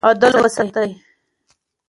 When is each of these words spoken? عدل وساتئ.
عدل 0.09 0.33
وساتئ. 0.45 0.89